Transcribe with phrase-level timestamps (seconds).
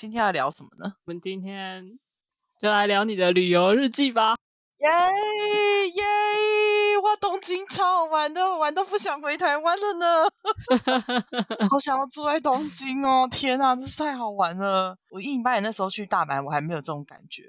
[0.00, 0.94] 今天要聊什么呢？
[1.04, 1.98] 我们今天
[2.58, 4.34] 就来聊你的旅游日记吧。
[4.78, 6.02] 耶耶！
[7.02, 10.24] 哇，东京超好玩的，玩到不想回台湾了呢。
[11.68, 13.28] 好想要住在东京哦！
[13.30, 14.96] 天哪，真是太好玩了。
[15.10, 17.42] 我一八年那时候去大阪，我还没有这种感觉。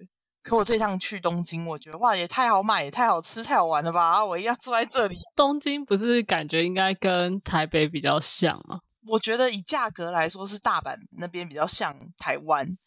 [0.44, 4.26] 可我这趟去东京，我觉得哇，也太好买，也太好吃，太好玩了吧！
[4.26, 5.16] 我一样住在这里。
[5.38, 8.82] 东京不是感觉应该跟台北比较像吗？
[9.08, 12.78] 我觉得以价格来说，是大阪那边比较像台湾，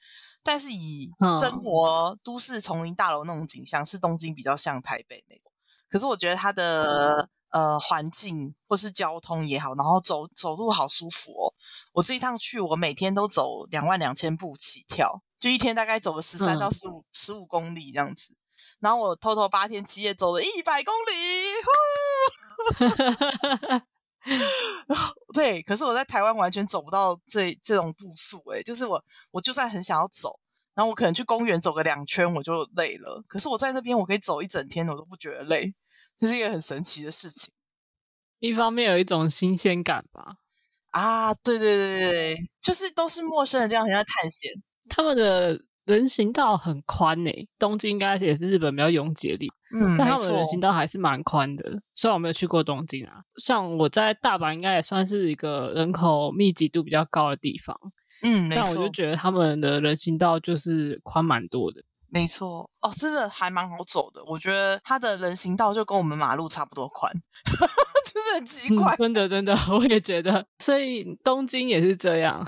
[0.43, 1.11] 但是以
[1.41, 5.53] 生活都市丛林大楼那种景象，是东京比较像台北那种。
[5.89, 11.55] 可是我觉得它的呃环境或是交通也好，然后走走路好舒服哦。
[11.93, 18.35] 我这一趟去，我每天都走两万两千步起跳，就一天大概走个十三到十五十五公里这样子。
[18.81, 21.13] 然后我偷偷八天七夜走了一百公里。
[25.35, 30.39] 对，可是我在台湾完全走不到这这种步数，诶就是我我就算很想要走，
[30.75, 35.75] 然后我可能去公园走个两圈我就累了，可是我在那边我可以走一整天，我都不觉得累，
[36.19, 37.53] 这是一个很神奇的事情。
[38.41, 40.37] 一方面有一种新鲜感吧，
[40.91, 44.51] 啊，对对对对对，就是都是陌生人，这样很像探险，
[44.89, 45.61] 他们的。
[45.85, 51.65] 人行道很宽诶，东京应该也是日本比较拥挤的地方，嗯，但他们人行道还是蛮宽的。
[51.95, 57.77] 虽然我没有去过东京啊，像我在大阪应该也算是一个人口密集度比较高的地方，
[58.23, 61.83] 嗯，但我就觉得他们的人行道就是宽蛮多的。
[62.09, 64.23] 没错，哦，真的还蛮好走的。
[64.27, 67.13] 我觉得它的人行道就跟我们马路差不多宽，
[68.07, 68.95] 真的很奇怪。
[68.97, 72.47] 真的真的， 我也觉得，所以东京也是这样。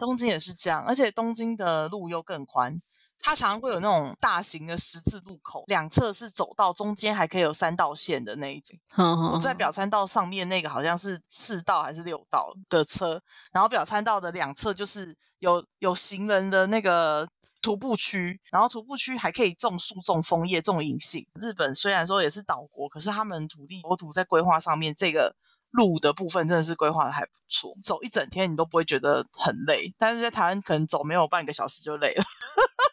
[0.00, 2.80] 东京也是这样，而且东京的路又更宽，
[3.22, 8.76] 它常常会有那种大型的十字路口，两侧是走道，中间还可以有三道线的那一种。
[9.32, 17.28] 我在表参道上面那个好像是四道还是六道的车，然后表参道的两侧就是有有行人的那个
[17.62, 21.26] 徒步区，然后徒步区还可以种树、种枫叶、种银杏。
[21.40, 25.36] 日本虽然说也是岛国，可是他们土地国土在规划上面这个。
[25.74, 32.22] 路的部分真的是规划的还不错，走一整天你都不会觉得很累，但是在台湾可能走没有半个小时就累了，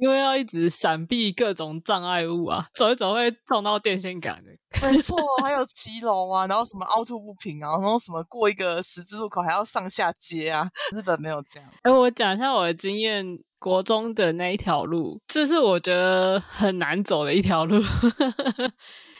[0.00, 4.50] 因为要一直闪避各种障碍物啊，走一走会撞到电线杆的。
[4.82, 11.68] 没错，还有骑楼啊，然后什么凹凸不平啊，然后什么过一个十字路口还要上下街啊，日本没有这样。
[11.82, 13.26] 哎，我讲一下我的经验，
[13.58, 17.80] 国中的那一条路，这是我觉得很难走的一条路。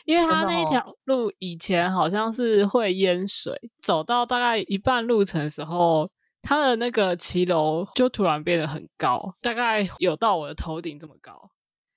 [0.06, 3.52] 因为他那一条路以前好像是会淹水，
[3.82, 6.10] 走到大概一半路程的时候，
[6.42, 11.50] 它的那个骑楼就突然变得很高，大概有到我的头顶这么高。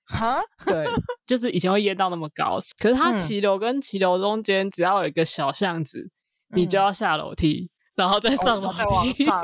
[0.06, 0.84] 哈，对，
[1.26, 6.10] 就是以前会淹到那么高，可是它骑楼跟骑楼中间只要有一个小巷子，
[6.54, 8.70] 你就要下楼梯，然后再上楼
[9.14, 9.34] 梯，所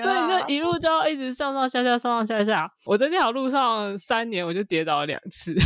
[0.00, 2.70] 以就一路就要一直上上下下，上上下下。
[2.86, 5.52] 我在那条路上三年，我就跌倒了两次。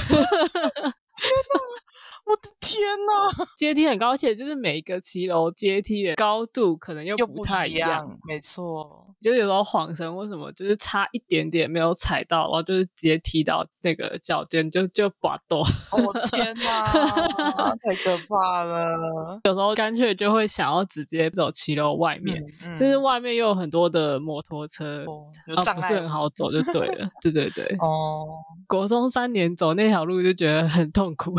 [3.67, 8.19] 阶梯很高，而且就是每一个骑楼阶梯的高度可能又不太一样。
[8.29, 15.59] 没错，就有时候晃神或什么，就是差一点点没有踩到，然后就是直接踢到那个脚尖，就就滑倒。
[15.91, 16.87] 我天哪，
[17.83, 19.41] 太可怕了！
[19.45, 22.43] 有时候干脆就会想要直接走骑楼外面，
[22.79, 25.05] 就是外面又有很多的摩托车，
[25.47, 27.09] 有障碍，不是很好走，就对了。
[27.23, 27.65] 对对对。
[27.81, 28.25] 哦，
[28.69, 31.35] 国中三年走那条路就觉得很痛苦。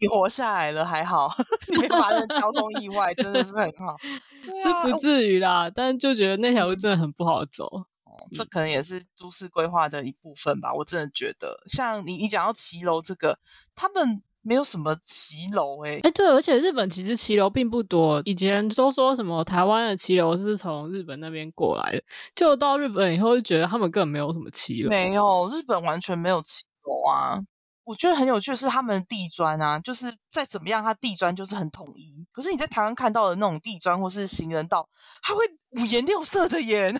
[0.00, 1.28] 你活下来了还好，
[1.68, 3.96] 你没发生交通意外，真的是很好，
[4.44, 5.70] 是不至于啦。
[5.74, 7.86] 但是就觉得那条路真的很不好走，
[8.32, 10.72] 这可能也是都市规划的一部分吧。
[10.72, 13.38] 我真的觉得，像你你讲到骑楼这个，
[13.74, 18.20] 他们没有什么骑楼哎哎，对，而且日本其实骑楼并不多。
[18.24, 22.02] 以前都说什么台湾的骑楼是从日本那边过来的，
[22.34, 27.40] 就到日本以后就觉得他们根本没有什么骑楼，没有，日本完全没有骑楼啊。
[27.84, 32.26] 我觉得很有趣的是，他们的地砖啊，就是再怎么样，它地砖就是很统一。
[32.32, 34.88] 可是你在台湾看到的那种地砖或是行人道，
[35.22, 35.40] 它会
[35.72, 36.94] 五颜六色的耶。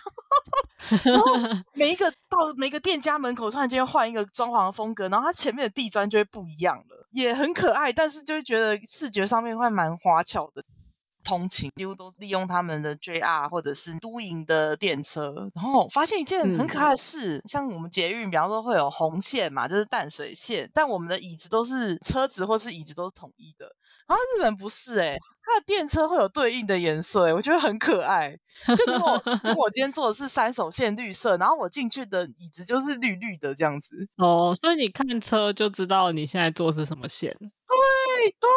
[1.05, 1.33] 然后
[1.75, 7.91] 每一个到每个店家门口，突然间换一个装潢风格，然后它前面的地砖就会不一样了，也很可爱。
[7.93, 10.63] 但是就会觉得视觉上面会蛮花俏的。
[11.25, 23.75] 通勤几乎都利用他们的 JR 或者是都营的电车，然后发现一件很可爱的事，像我们捷运，比方说会有红线嘛，就是淡水线，但我们的椅子都是车子或是椅子都是统一的，
[24.07, 28.37] 然后日本不是哎，它的电车会有对应的颜色，哎，我觉得很可爱。
[28.77, 33.97] 就如果如果我今天坐的是三手线绿色，然后我进去的椅子就是绿绿的这样子。
[34.17, 37.37] 哦，所以你看车就知道你现在坐是什么线。
[37.41, 38.49] 对对，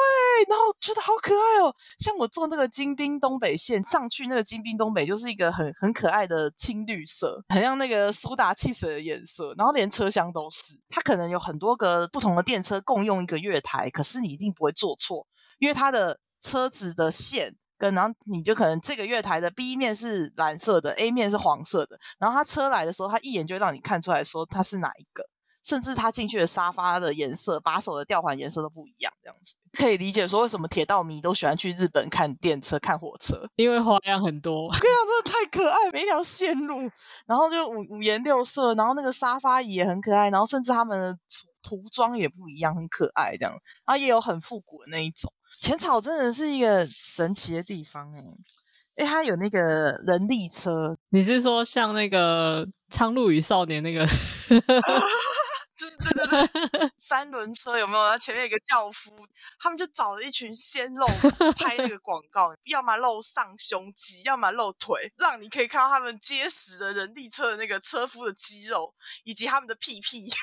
[0.47, 1.73] 然后觉得好可爱哦。
[1.97, 9.53] 像我坐那个金滨东北线上去，那个金滨东北就是一个很很可爱的青绿色，很像那个苏打汽水的颜色。
[9.57, 15.25] 然后连车厢都是，它可能有很多个不同的电车共用一个月台，可是你一定不会坐错，
[15.57, 17.55] 因为它的车子的线。
[17.79, 25.23] 跟然后你就可能这个月台的 B 面是蓝色的，A 面是黄色的，然后他车来的时候，他一眼就让你看出来说他是哪一个，
[25.63, 36.79] 甚至他进去的沙发的颜色、把手的吊环颜色都不一样，这样子可以理解说为什么铁道迷都喜欢去日本看电车、看火车，因为花样很多， 这样真的太可爱，每一条线路，
[37.27, 41.15] 然后就五五颜六色，然后那个沙发椅也很可爱，然后甚至他们的
[41.61, 43.51] 涂装也不一样，很可爱这样，
[43.85, 45.31] 然后也有很复古的那一种。
[45.59, 48.23] 浅草真的是一个神奇的地方哎，
[48.97, 49.59] 哎，它有那个
[50.05, 54.05] 人力车，你是说像那个《苍鹭与少年》那个？
[54.49, 56.26] 对对对，
[56.97, 58.03] 三轮车有没有？
[58.03, 59.11] 然后前面有个轿夫，
[59.59, 61.05] 他们就找了一群鲜肉
[61.57, 68.93] 拍那个 广告，要么露上胸肌，要么露腿，让你可以看到他们结实的人力车的那个车夫的肌肉
[69.23, 70.27] 以及他们的屁屁。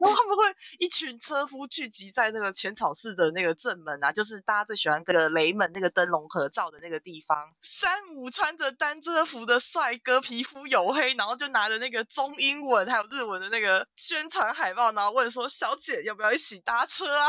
[0.00, 0.44] 然后他们会
[0.78, 7.52] 一群车夫聚集在那个浅草寺的那个正门啊，就是大家最喜欢跟雷门那个灯笼合照的那个地方。
[7.98, 17.28] 三五穿着单车服的帅哥，皮肤黝黑，然后就拿着那个中英文还有日文的那个宣传海报，然后问说：“小姐要不要一起搭车啊？”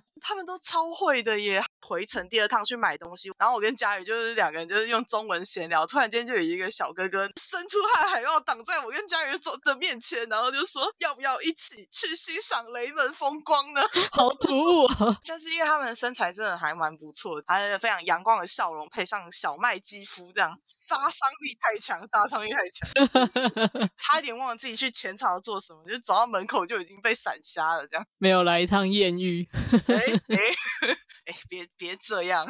[0.30, 1.60] 他们都超会的耶！
[1.80, 13.80] 回程第二趟去买东西，然后我跟佳宇就是两个人就是用中文闲聊，突然间就有一个小哥哥伸出他的海报挡在我跟佳宇走的面前，然后就说要不要一起去欣赏雷门风光呢？
[14.12, 14.86] 好突兀！
[15.26, 22.88] 但是因为他们的身材真的还蛮不错，还有非常阳光的笑容，配上小麦肌肤，这样杀伤力太强，杀伤力太强，
[23.98, 29.48] 差一点忘了自己去前朝做什么，就走到门口就已经被闪瞎了，这样没有来一趟艳遇。
[29.88, 32.46] 哎哎别别这样！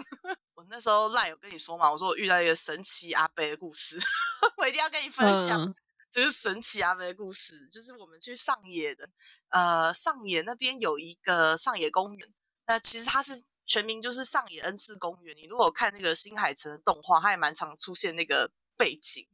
[0.55, 3.99] 我那时候赖有跟你说嘛，我说我遇到一个神奇阿贝的故事，
[4.59, 5.73] 我一定要跟你分享。
[6.11, 9.09] 这是神奇阿贝的故事，就是我们去上野的，
[9.51, 12.29] 呃，上野那边有一个上野公园，
[12.67, 15.37] 那其实它是全名就是上野恩赐公园。
[15.37, 19.29] 你如果看那个新海诚的动画，它也蛮常出现那个背景。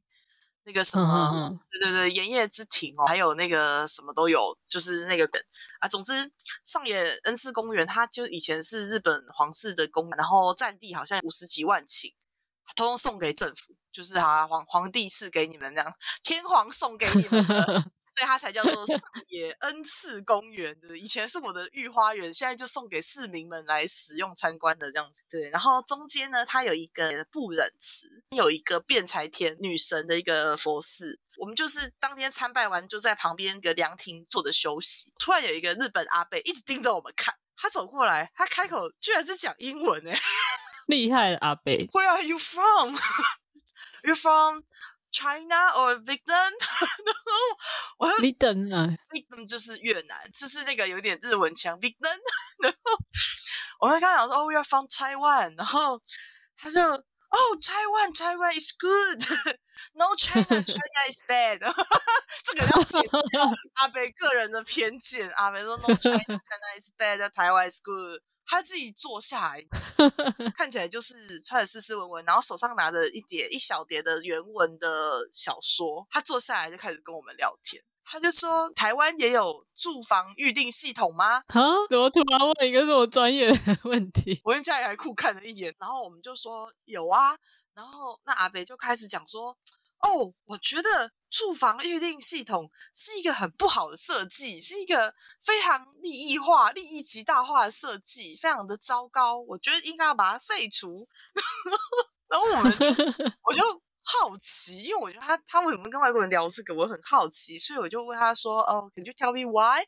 [0.67, 5.41] 那个什么，对对对，盐业之庭哦，还有那个什么都有，就是那个梗
[5.79, 5.89] 啊。
[5.89, 6.13] 总之，
[6.65, 12.13] 上野恩赐公园，它就以前是日本皇室的公园，然后占地好像五十几万顷，
[12.75, 17.91] 通通送给政府，就是啊皇皇帝赐给你们这样，天皇送给你们的。
[18.17, 18.99] 所以它才叫做上
[19.29, 25.23] 野恩赐公园，对以前是我的御花园，现在就送给市民们来使用参观的这样子。
[25.29, 31.21] 对，然后中间呢，它有一个不忍池，有一个辩才天女神的一个佛寺。
[31.37, 35.13] 我们就是当天参拜完，就在旁边一个凉亭坐着休息。
[35.19, 40.19] 突然有一个日本阿贝一直盯着我们看，他走过来，他开口居然是讲英文诶，
[40.89, 41.87] 厉害的阿贝。
[41.93, 42.97] Where are you from?
[44.03, 44.63] You from?
[45.11, 46.53] China or Vietnam？
[47.99, 52.19] 我 Vietnam 啊，Vietnam 就是越南，就是那个有点日文腔 Vietnam。
[52.61, 52.79] 然后
[53.81, 56.01] 我跟他讲说，哦，要放 Taiwan，然后
[56.57, 57.03] 他就，哦
[57.61, 61.59] ，Taiwan，Taiwan is good，No China，China is bad。
[62.45, 63.01] 这个要解
[63.31, 68.21] 掉阿北个人的偏见，阿北说 No China，China is bad，台湾 is good。
[68.47, 69.65] 他自己坐下来，
[70.57, 76.07] 看起来就是穿的斯斯文文，然后手上拿着一叠一小叠的原文的小说。
[76.11, 81.61] 他坐下来就开始跟我们聊天，他就说：“台湾也有住房预定系统吗？”啊！
[81.91, 87.37] 我突然问一个这么专业的 问题，我跟家里还酷看了一眼，然后我们就说有啊。
[87.75, 89.51] 然后那阿北就开始讲说
[90.01, 99.39] ：“哦，我觉得。”住房预定系统是一个很不好的设计，是一个非常利益化、利益极大化的设计，非常的糟糕。
[99.41, 101.07] 我觉得应该要把它废除。
[102.29, 102.73] 然后我们
[103.45, 109.83] 我就好奇，因为我觉得他他为什么跟外国人聊这个，我很好奇，所以我就问他说：“哦，Can you tell me why？”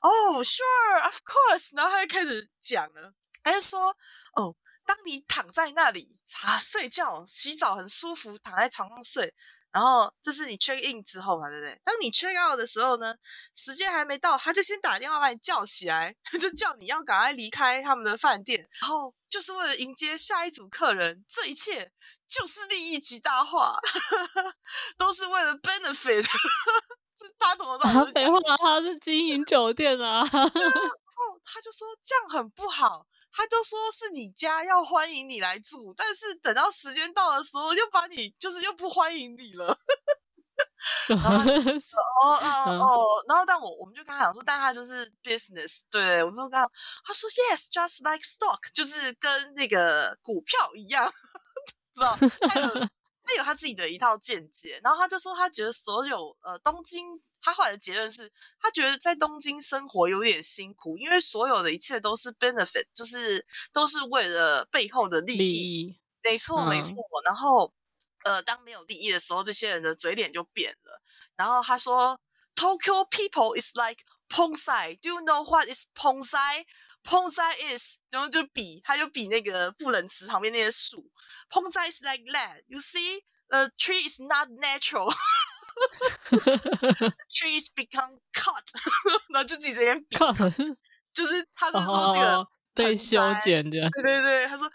[0.00, 1.76] 哦，Sure，of course。
[1.76, 3.12] 然后他就开始讲了，
[3.42, 3.94] 他就说
[4.32, 9.34] ：“哦，当你躺在那里啊睡觉、洗澡很舒服，躺在床上睡。”
[9.76, 11.78] 然后这是你 check in 之后嘛，对不对？
[11.84, 13.14] 当你 check out 的时候呢，
[13.54, 21.22] 时间还没到，他就先打电话把你叫起来， 就叫你要赶快离开他们的饭店，然后就是为了迎接下一组客人。
[21.28, 21.92] 这一切
[22.26, 23.78] 就是利益极大化，
[24.96, 26.24] 都是为了 benefit。
[27.14, 28.12] 这大懂不懂？
[28.14, 30.24] 废话，他是经营酒店啊。
[30.24, 33.06] 后他就说这样很不好，
[33.36, 39.78] 他就说是你家要欢迎你来住，但是等到时间到的时候又把你就是又不欢迎你了。
[41.08, 51.12] 然后说 哦哦哦，然后但我我们就跟他讲说，但他就是 business，对我就跟他说 yes，just like stock，就是跟那个股票一样，
[51.94, 52.16] 知道？
[52.48, 52.88] 他有
[53.26, 67.74] 他有他自己的一套见解，然后他就说他觉得所有呃东京，他后来的结论是他觉得在东京生活有点辛苦，因为所有的一切都是 benefit，就是都是为了背后的利益，没错没错，然后。
[68.24, 71.00] 呃，当没有利益的时候，这些人的嘴脸就变了。
[71.36, 72.18] 然后他说
[72.56, 74.98] ，Tokyo people is like Ponsai.
[75.00, 76.64] Do you know what is Ponsai?
[77.06, 81.10] Ponsai is，然后就比，他就比那个不能池旁边那些树。
[81.48, 82.64] Ponsai is like that.
[82.66, 85.14] You see, the tree is not natural.
[87.30, 88.64] Trees become cut.
[89.28, 90.76] 然后就自己在那边比，
[91.12, 93.88] 就是他是说那个被修剪的。
[93.90, 94.70] 对对对，他说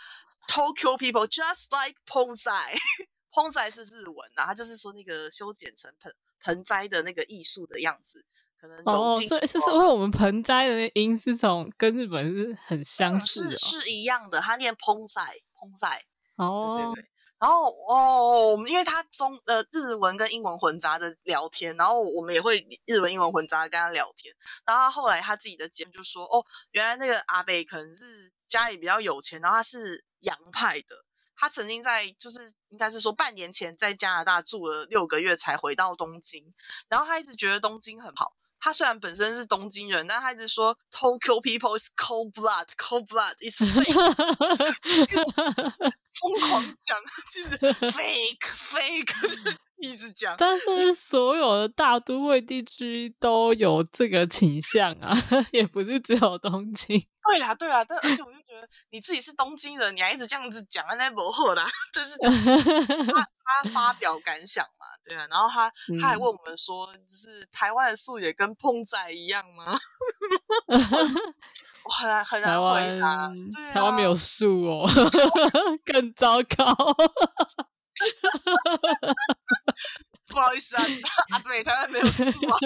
[0.47, 2.79] Tokyo people just like Ponsai.
[3.31, 8.25] 烹栽是日文啊，他就是说那个修剪成盆盆栽的那个艺术的样子，
[8.61, 15.23] 可能哦，所以是因为我们盆栽的音是从跟日本是很相似，是是一样的，他念盆栽
[15.59, 24.31] 盆栽哦，对对对，然后哦，因为他中呃日文跟英文混杂的聊天，然后我们也会日文英文混杂跟他聊天，
[24.63, 31.05] 然后后来他自己的节目就说哦，原来那个阿北可能是家里比较有钱，然后他是洋派的。
[31.33, 36.53] 他曾经在，就是应该是说半年前在加拿大住了六个月才回到东京，
[36.87, 38.33] 然后他一直觉得东京很好。
[38.61, 43.91] 他虽然本身是东京人，但他一直说 Tokyo people is cold blood, cold blood is fake，
[46.13, 46.97] 疯狂讲，
[47.33, 47.57] 就是
[47.91, 49.39] fake fake，就
[49.79, 50.35] 一直讲。
[50.37, 55.11] 但是 所有的大都会地区都有这个倾向啊，
[55.51, 57.03] 也不是只有东京。
[57.27, 58.67] 对啦，对啦，但而且我就觉得。
[58.91, 61.65] 你自己是东京人，你还一直这样子讲，那不好啦。
[61.91, 62.29] 这是他
[63.43, 64.80] 他发表感想嘛？
[65.03, 69.65] 对啊，然后他他还问我们说，就是台湾的树也跟碰仔一样吗？
[71.83, 73.29] 我很难很难回答。
[73.73, 74.87] 台湾没有树哦，
[75.83, 76.75] 更糟糕。
[80.27, 80.83] 不好意思啊，
[81.31, 82.57] 啊对，台湾没有树啊，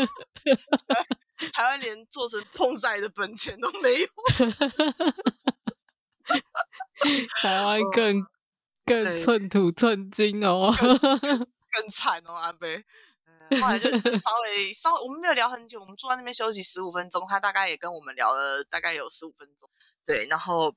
[1.53, 4.07] 台湾连做成碰仔的本钱都没有。
[7.41, 8.21] 台湾更
[8.85, 10.71] 更寸土寸金哦，
[11.75, 12.83] 更惨哦，阿贝。
[13.61, 19.69] 后来就稍微稍微，我们没有聊很久，我们坐在那边休息十五分钟，他大概也跟我们聊了大概有十五分钟。
[20.05, 20.75] 对，然后。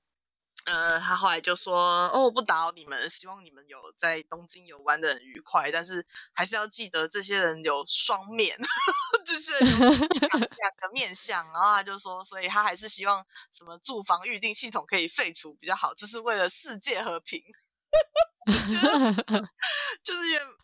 [0.64, 8.54] 呃，他后来就说：“哦，不打扰你们，希望你们有在东京游玩的很愉快，但是还是要记得这些人有双面，
[9.24, 17.42] 就是两个面相。”然后他就说：“所以他还是希望什么住房预定系统可以废除比较好，这是为了世界和平。”
[18.52, 19.48] 觉 得
[20.02, 20.20] 就是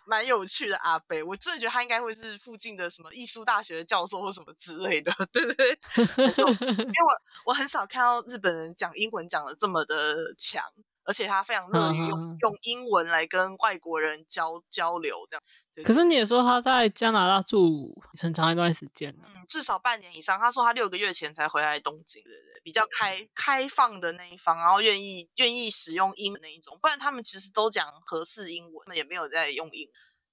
[0.07, 5.79] 蛮有趣的阿北，我真的觉得他应该会是附近的什么艺术大学的教授或什么之类的， 对对对，
[6.17, 10.63] 因为我我很少看到日本人讲英文讲的这么的强。
[11.05, 15.43] 而且他非常乐于用用英文来跟外国人交交流，这样。
[15.85, 20.39] 可是你也说他在加拿大住很长一段时间嗯，至少半年以上。
[20.39, 29.89] 他说他六个月前才回来东京，对对，比较开开放的那一方，然后愿意愿意使用英那一种，不然他们其实都讲合适英文，也没有在用英，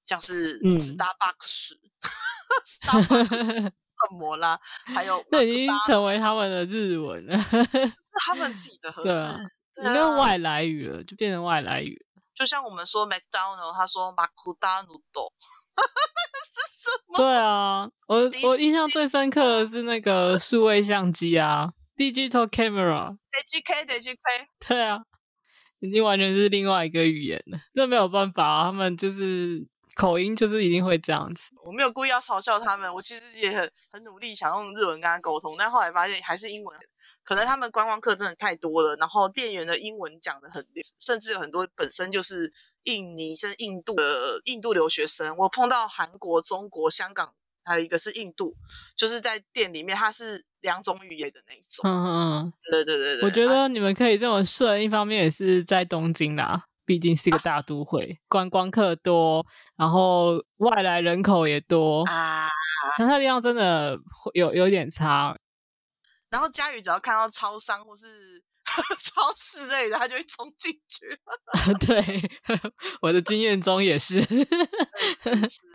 [0.06, 1.72] 像是 Starbucks、
[2.66, 3.72] Starbucks、
[4.12, 9.50] 恶魔啦，还有 这已经成为他们的日文了，是他们自己的合适。
[9.76, 12.06] 变成外来语了，就变成外来语。
[12.34, 17.18] 就像我们说 McDonald，他说马库达努多，是什么？
[17.18, 25.04] 对啊，我我印象最深刻的是那个数位相机啊，digital camera，DGK，DGK，对啊，
[25.80, 27.60] 已经完全是另外一个语言了。
[27.76, 31.52] 这没有办法，啊他们就是口音就是一定会这样子。
[31.66, 36.80] 我没有故意要嘲笑他们，我其实也很很努力想用日文跟他沟通，但后来发现还是英文。
[37.24, 40.66] 可能他们观光客真的太多了，然后店员的英文讲的很，
[41.00, 42.52] 甚至有很多本身就是
[42.84, 45.36] 印尼、甚至印度的印度留学生。
[45.38, 47.34] 我碰到韩国、中国、香港，
[47.64, 48.56] 还有一个是印度，
[48.96, 51.90] 就是在店里面，他是两种语言的那一种。
[51.90, 53.26] 嗯嗯，对对对对。
[53.26, 59.46] 我觉得你们可以这么顺，一方面也是在东京啦，毕竟是一个大都会，观光客多，
[59.78, 62.48] 然后外来人口也多啊。
[62.98, 63.98] 其他地方真的
[64.34, 65.38] 有有点差。
[66.30, 68.08] 然后佳宇只要看到超商或是
[68.66, 71.20] 超市类的，他就会冲进去。
[71.86, 72.32] 对，
[73.02, 74.22] 我的经验中也是。
[74.22, 74.40] 是，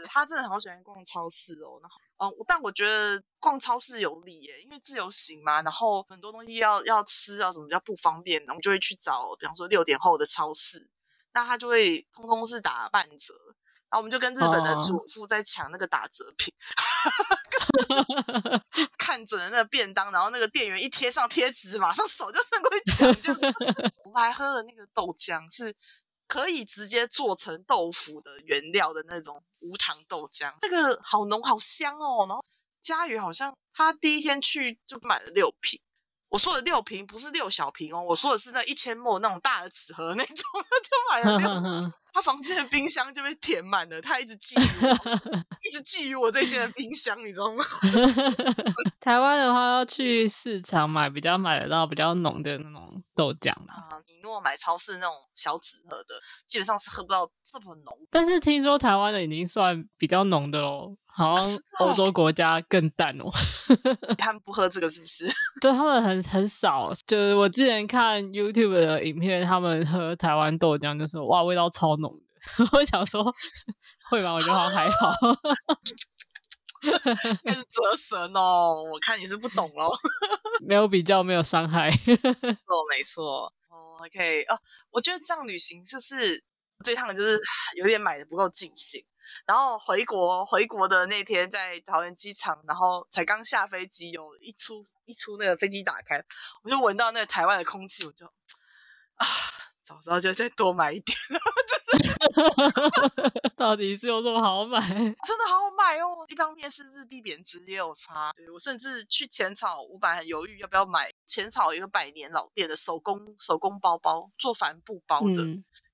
[0.08, 1.78] 他真的好喜欢逛超市哦。
[1.80, 10.88] 然后嗯，但我觉得逛超市有理耶，因为自由行嘛，然后很多东西要要吃啊，什么比较不方便，我们就会去找，比方说六点后的超市，
[11.36, 13.34] 那他就会通通是打半折，
[13.90, 16.54] 然后我们就跟日本的主妇在抢那个打折品，
[18.96, 23.32] 看准了那个便当，然后那个店员一贴上贴纸，马上手就伸过去抢，就
[24.04, 25.76] 我们还喝了那个豆浆是。
[26.28, 32.26] 可以直接做成豆腐的原料的那种无糖豆浆，那个好浓好香哦。
[32.26, 32.44] 然后
[32.80, 35.80] 佳宇好像他第一天去就买了六瓶，
[36.28, 41.92] 我说的六瓶不是六小瓶哦，我说的是那一千沫那种大的纸盒那种，他 就买了六。
[42.16, 44.62] 他房间的冰箱就被填满了，他一直觊觎，
[45.68, 47.62] 一直觊觎我这间的冰箱，你知道吗？
[48.98, 54.00] 台湾的话要去市场买，比较买得到比较浓的那种豆浆啊。
[54.06, 56.14] 你如果买超市那种小纸盒的，
[56.46, 57.94] 基本上是喝不到这么浓。
[58.10, 63.24] 但是听说台湾的已经算比较浓的喽，好像欧洲国家更淡哦。
[64.18, 65.24] 他们不喝这个是不是？
[65.62, 66.92] 对他们很很少。
[67.06, 72.12] 就是我之前看 YouTube 的影片，他们喝台湾豆浆就说哇，味道超浓。
[72.72, 73.24] 我想说，
[74.10, 74.32] 会吧？
[74.32, 75.12] 我觉得好还好。
[77.44, 79.90] 开始折神哦，我看你是不懂喽。
[80.64, 81.90] 没有比较，没有伤害。
[81.90, 83.52] 错，没错。
[83.68, 84.56] 哦，OK，哦，
[84.92, 86.44] 我觉得这样旅行就是
[86.84, 87.36] 这趟就是
[87.78, 89.02] 有点买的不够尽兴。
[89.46, 96.24] 然后回国，回国的那天在桃园机场，然后才刚下飞机，有一出一出那个飞机打开，
[96.62, 98.26] 我就闻到那个台湾的空气，我就
[99.16, 99.26] 啊。
[99.86, 101.16] 早知道就再多买一点，
[103.56, 104.80] 到底是有这么好买？
[104.90, 106.26] 真的好好买哦！
[106.26, 115.44] 一方面是日币贬值也有差，对我甚至去浅草，我本来很犹豫要不要买浅草一个百年老店的手工手工包包，做帆布包的。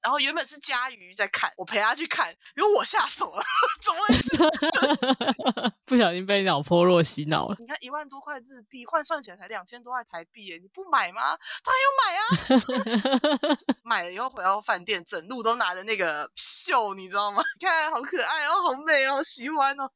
[0.02, 3.42] 然后原本是佳瑜在看，我陪他去看，因为我下手了，
[3.80, 5.72] 怎么回事？
[5.86, 7.56] 不小心被老婆若洗脑了。
[7.60, 11.38] 你看一万多块日币换算起来才两千多块台币耶，你不买吗？
[11.62, 13.58] 当然要买啊！
[13.84, 17.40] 买了以后回到饭店，整路都拿着那个秀，你知道吗？
[17.60, 19.88] 看好可爱哦，好美哦，喜欢哦。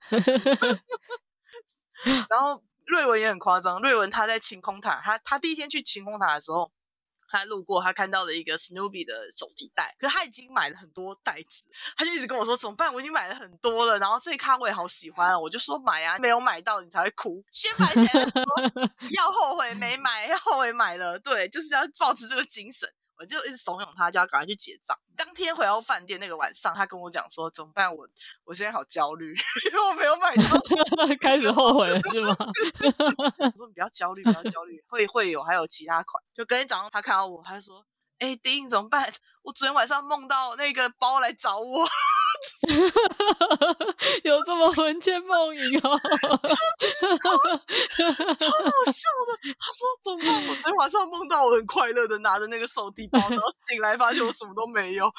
[2.30, 6.72] 然后瑞文也很夸张，瑞文他在晴空塔，他他第一天去晴空塔的时候。
[7.28, 11.64] 他路过，他看到了一个 Snoopy 的手提袋，可是他已经买了很多袋子，
[11.96, 12.94] 他就一直跟我说怎么办？
[12.94, 18.42] 我已经买了很多了，然后这一卡我也好喜欢，我就说买啊，没有买到你才会哭，先买起来再说
[19.10, 22.88] 要后悔没买，要后悔买了，对，就是要保持这个精神。
[23.18, 24.96] 我就一直怂恿他，就要赶快去结账。
[25.16, 27.94] 当天回到饭店那个晚上，他跟我讲说：“怎么办？
[27.94, 28.06] 我
[28.44, 29.34] 我现在好焦虑，
[29.70, 37.84] 因为我没有买到， 开始后悔了是吗？”我说：“你不要焦虑，不要焦虑，会会有还有其他款。”就隔天早上他看到我，他就说。
[38.18, 39.12] 哎，丁怎么办？
[39.42, 41.84] 我昨天晚上梦到那个包来找我，
[44.24, 46.28] 有这么魂牵梦萦哦，超好笑
[49.26, 49.32] 的。
[49.58, 50.46] 他说怎么办？
[50.48, 55.10] 我昨天晚上梦到我很快乐的拿着那个手提包，然后醒来发现我什么都没有。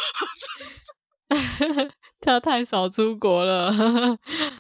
[2.22, 3.70] 他太少出国了，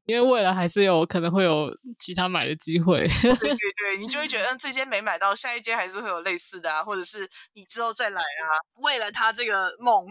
[0.06, 3.08] 因为未来还是有可能会有其他买的机会。
[3.22, 8.46] 对对对，你就会觉得，嗯，这间没买到，下一间还是会有类似的啊，或者是你之后再来啊。
[8.82, 10.06] 为了他这个梦，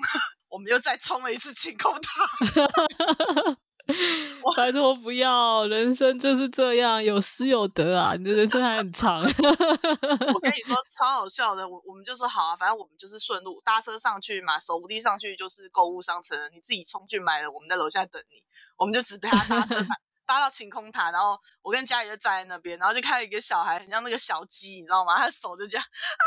[0.56, 3.56] 我们又再冲了一次晴空塔。
[4.56, 8.14] 拜托不要，人生就是这样，有失有得啊！
[8.16, 9.20] 你的人生还很长。
[9.20, 18.42] 我跟你 说超好笑的，我我们就说好啊，反正我们就是顺路搭车上去嘛，手扶梯上去就是购物商城，你自己冲去买了，我们在楼下等你，
[18.78, 19.86] 我们就只陪他搭车
[20.24, 25.18] 搭 到晴空塔，然后我跟佳怡就站在那边，然后就看到一个小孩很像那个小鸡，你知道吗？
[25.18, 26.24] 他手就这样啊。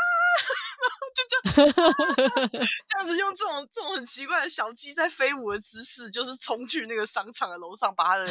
[1.44, 8.26] 就 这这样子用这种这种很奇怪的小鸡在飞舞的姿势，就是冲去那个商场的楼上，把他的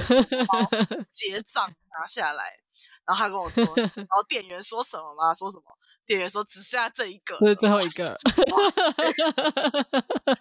[0.45, 0.59] 包
[1.09, 2.59] 结账拿下来。
[3.05, 5.33] 然后他跟我说，然后店员说什么吗？
[5.33, 5.63] 说什么？
[6.05, 8.15] 店员说只剩下这一个，是最后一 个，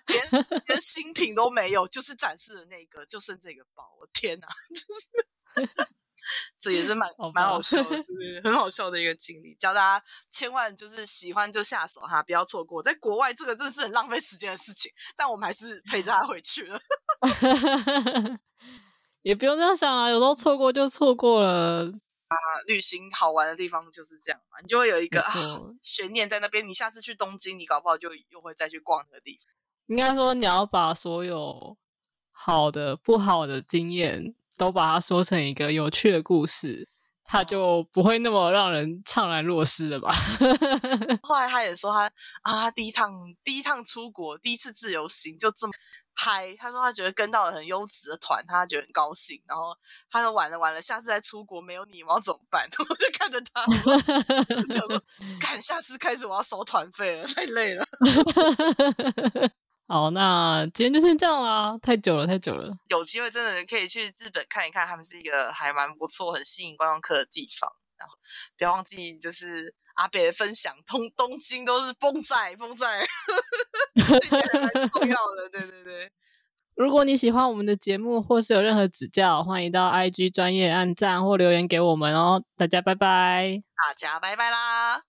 [0.06, 3.84] 连连新品都没有，就是展示的那个，就剩这个包。
[3.98, 4.46] 我天哪。
[6.58, 12.82] 这也是蛮蛮好笑的， 就是很好笑的一个经历，教大家千万就是喜欢就下手哈，不要错过。
[12.82, 16.80] 在国外这个真的是很浪费时间的事情，但我们还是陪着他回去了。
[19.22, 21.86] 也不用这样想啊，有时候错过就错过了
[22.28, 22.36] 啊。
[22.66, 25.32] 旅行好玩的地方就是这样嘛，你就会有一个啊
[25.82, 26.66] 悬念在那边。
[26.66, 29.52] 你下次去东京，你搞不好就又会再去逛那个地方。
[29.86, 31.76] 应该说你要把所有
[32.30, 34.34] 好的、不好的经验。
[34.58, 36.86] 都把它说成一个有趣的故事，
[37.24, 40.10] 他就不会那么让人怅然若失了吧？
[41.22, 42.10] 后来他也说他
[42.42, 43.12] 啊，第一趟
[43.44, 45.72] 第一趟出国，第一次自由行就这么
[46.14, 46.56] 嗨。
[46.58, 49.40] 他说他觉得跟到了很优质的团，他觉得很高兴。
[49.46, 49.76] 然后
[50.10, 52.66] 他说完了完了，下次再出国没有你，我要怎么办？
[52.88, 53.64] 我就看着他，
[54.66, 55.02] 想说，
[55.38, 57.84] 看下次开始我要收团费了，太累了。
[59.90, 62.76] 好，那今天就先这样啦，太久了，太久了。
[62.90, 67.70] 有机会真的可以去日本看一看，他们是一个还蛮不错、很吸引观光客的地方。
[67.96, 68.14] 然后
[68.58, 72.86] 不要忘记，就是阿北的分享，通东京都是风灾，风灾，
[73.96, 75.48] 这重要的。
[75.50, 76.12] 对对对。
[76.76, 82.44] 如果你喜欢我们的节目，或是有任何指教，欢迎到 IG 专业按赞或留言给我们哦。
[82.58, 85.00] 大家拜拜，大家拜拜啦。